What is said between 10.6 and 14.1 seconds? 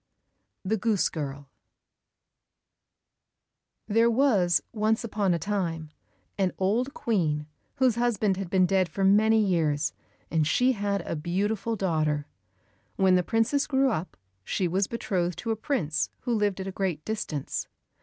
had a beautiful daughter. When the princess grew